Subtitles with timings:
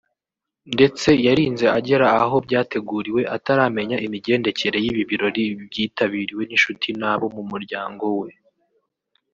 [0.75, 8.31] ndetse yarinze agera aho byategururiwe ataramenya imigendekere y’ibi birori byitabiriwe n’inshuti n’abo mu muryango we